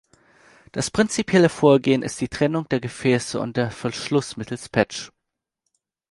Das 0.71 0.89
prinzipielle 0.89 1.47
Vorgehen 1.47 2.01
ist 2.01 2.19
die 2.21 2.27
Trennung 2.27 2.67
der 2.69 2.79
Gefäße 2.79 3.39
und 3.39 3.55
der 3.55 3.69
Verschluss 3.69 4.35
mittels 4.35 4.67
Patch. 4.67 5.11